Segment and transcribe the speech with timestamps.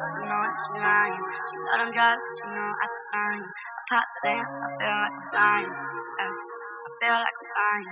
[0.00, 1.24] you know that she lying.
[1.48, 3.34] She love them drugs, you know I supply.
[3.36, 5.68] I pop sense, I feel like I'm.
[5.70, 6.34] Uh,
[6.80, 7.90] I feel like I'm flying.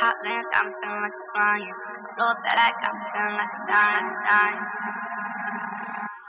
[0.00, 1.74] Pop sense, got me feeling like I'm flying.
[2.16, 4.62] Blow up that I got me feeling like dying, I'm dying.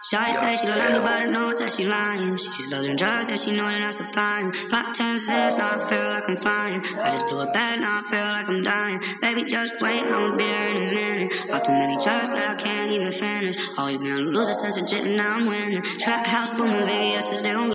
[0.05, 2.37] Shawty say she love me, but I know that she lying.
[2.37, 4.51] She loves them drugs that she know that I'm supplying.
[4.69, 6.79] Pop ten cents, now I feel like I'm flying.
[7.01, 9.01] I just blew a bag, now I feel like I'm dying.
[9.21, 11.33] Baby, just wait, I'ma be here in a minute.
[11.51, 13.57] All too many drugs that I can't even finish.
[13.77, 15.81] Always been a loser since a jet, and now I'm winning.
[15.99, 17.73] Trap house booming, baby, yes, gon'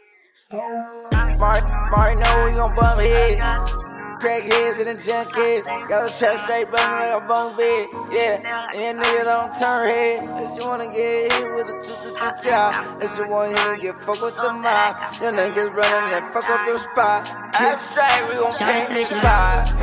[1.39, 3.77] Mark, Mark know we gon' bump heads.
[4.21, 5.65] Crackheads and the junkies.
[5.89, 7.89] Got a trap straight button like a bunk bed.
[8.13, 10.19] Yeah, and nigga don't turn head.
[10.19, 13.01] Cause you wanna get hit with a two to the child.
[13.01, 14.97] Cause you wanna hit get fucked with the mob.
[15.23, 17.25] Your niggas running and fuck up your spot.
[17.55, 19.80] Abstract, we gon' paint this spot.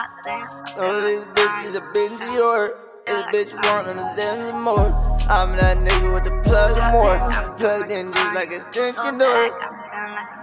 [0.00, 1.66] Oh, like this I'm bitch flying.
[1.66, 2.74] is a binge your.
[3.06, 4.86] This bitch want them to more.
[5.28, 7.16] I'm that nigga with the plug and more.
[7.56, 9.50] Plugged in just like a extension door.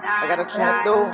[0.07, 1.05] I got a trap door.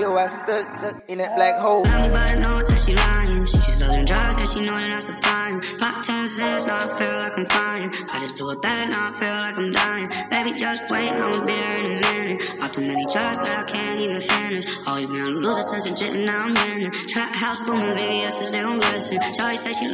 [0.00, 1.82] Yo, I stuck, stuck in that black hole.
[1.84, 3.44] Love me, know that she lying.
[3.44, 5.60] She just loves them drugs that she know that I'm supplying.
[5.78, 7.90] Pop ten cents, now I feel like I'm fine.
[8.14, 10.06] I just blew a bag, now I feel like I'm dying.
[10.30, 11.99] Baby, just wait, I'ma be here
[12.72, 14.64] too many drugs that I can't even finish.
[14.86, 16.90] Always been a loser since a jet, and now I'm winning.
[17.08, 19.18] Trap house booming, baby, yes, they gon' listen.
[19.18, 19.88] Shawty say she